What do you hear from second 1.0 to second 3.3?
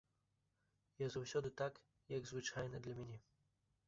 Я заўсёды так, як звычайна для мяне.